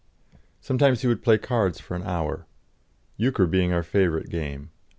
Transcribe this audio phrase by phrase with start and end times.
[0.61, 2.47] Sometimes he would play cards for an hour,
[3.17, 4.71] euchre being our favourite game.